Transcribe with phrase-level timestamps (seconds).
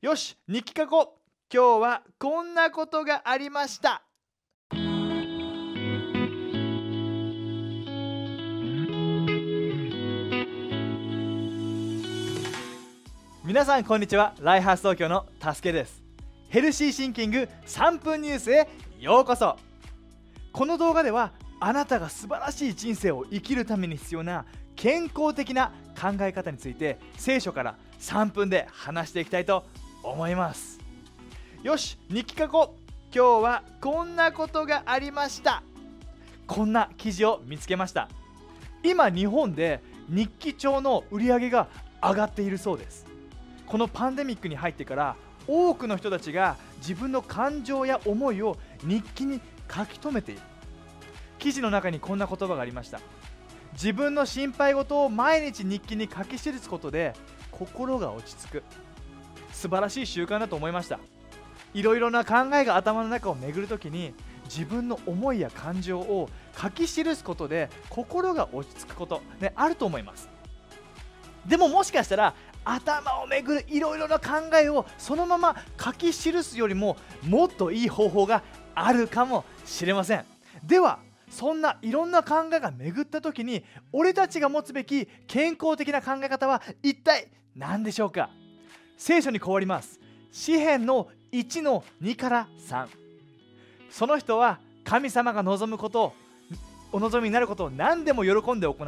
[0.00, 1.18] よし日記書こう。
[1.52, 4.04] 今日はこんなことがありました。
[13.44, 14.34] 皆さんこんにちは。
[14.40, 16.00] ライハース東京のたすけです。
[16.48, 18.68] ヘルシーシンキング3分ニュースへ
[19.00, 19.56] ようこそ。
[20.52, 24.44] この動画ではあなたが素晴らしい人生を生きるために必要な
[24.76, 29.64] 健康的な考え方について聖書から3分で話していきたいと
[30.02, 30.78] 思います。
[31.62, 32.88] よし日記書こう。
[33.10, 35.62] 今日はこんなことがありました。
[36.46, 38.08] こんな記事を見つけました。
[38.82, 41.68] 今日本で日記帳の売り上げが
[42.02, 43.06] 上がっているそうです。
[43.66, 45.16] このパンデミックに入ってから
[45.46, 49.40] 多くの人たちが自分の感情や思いを日記に
[49.74, 50.42] 書き留めている。
[51.38, 53.00] 記事の中にこんな言葉がありました。
[53.72, 57.14] 自分の心配事を毎日日記に書き記すことで
[57.50, 58.62] 心が落ち着く。
[59.58, 61.00] 素晴らしい習慣だと思いました。
[61.74, 64.14] いろいろな考えが頭の中を巡るときに
[64.44, 70.28] 自分の思いや感情を書き記すことで心が落ち着くこと、ね、あると思います。
[71.44, 78.44] でももしかしたら頭を巡るいろいろな考えをそのまま書き記すよりももっといい方法が
[78.76, 80.24] あるかもしれません。
[80.62, 88.30] ではそんないろんな考えが巡った時に俺たちが持つべき健康的な考え方は一体何でしょうか？
[88.98, 89.98] 聖書に変わります。
[90.32, 92.86] 詩篇の1の2から3
[93.90, 96.12] その人は神様が望むこと
[96.92, 98.84] お望みになることを何でも喜んで行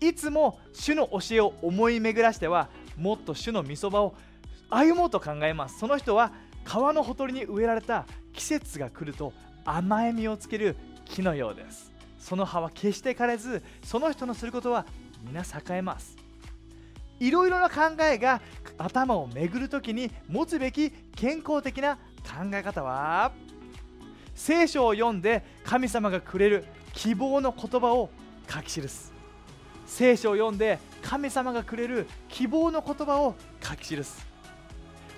[0.00, 4.14] いいつも主の教えを思い巡らしてはもっと主の御そばを
[4.70, 5.78] 歩もうと考えます。
[5.78, 6.32] その人は
[6.64, 9.32] 川のほとりに植えられた季節が来ると
[9.64, 11.90] 甘えみをつける木のようです。
[12.18, 14.84] その葉は決して枯れずその人のすることは
[15.24, 16.27] 皆栄えます。
[17.20, 18.40] いろいろな考えが
[18.76, 23.32] 頭を巡るときに持つべき健康的な考え方は？
[24.34, 28.10] 聖書を読んで神様がくれる希望の言葉を
[28.48, 29.12] 書き記す。
[29.86, 34.26] 聖書を読んで神様がくれる希望の言葉を書き記す。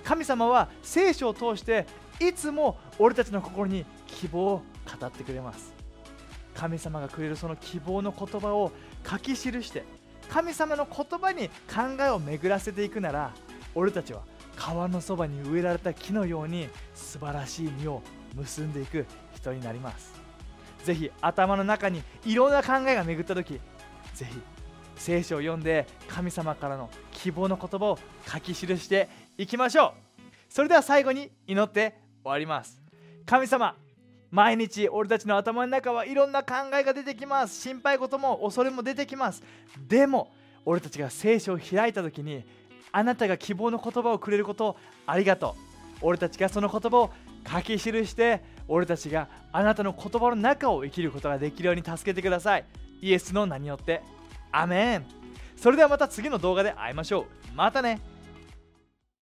[0.03, 1.85] 神様は聖書を通して
[2.19, 4.63] いつも俺たちの心に希望を
[4.99, 5.73] 語ってくれます。
[6.55, 8.71] 神様がくれるその希望の言葉を
[9.07, 9.83] 書き記して
[10.31, 13.33] 神様の言葉に考えを巡らせていくなら
[13.75, 14.21] 俺たちは
[14.55, 18.01] 川のそばに植えられた木のように素晴らしい実を
[18.33, 19.05] 結んでいく
[19.35, 20.13] 人になります。
[20.85, 23.59] ぜひ頭の中にいろんな考えが巡った時
[24.15, 24.39] ぜひ
[24.95, 30.21] 聖書を読んで神様からの希望の言葉を書き記していきましょう。
[30.47, 32.81] それでは最後に祈って終わります。
[33.25, 33.75] 神様
[34.31, 37.61] 毎日俺たちの頭の中はいろんな考えが出てきます。
[37.61, 39.43] 心配事も恐れも出てきます。
[39.87, 40.31] でも
[40.65, 42.45] 俺たちが聖書を開いた時に
[42.93, 45.61] あなたが希望の言葉をくれることをありがとう。
[46.01, 47.11] 俺たちがその言葉を
[47.45, 52.65] 書き記して俺たちがあなたの言葉の中を生きることができるように助けてください。
[53.01, 54.01] イエスの名によって。
[54.51, 55.05] アメン。
[55.57, 57.55] それではまた次の動画で会いましょう。
[57.55, 57.99] またね。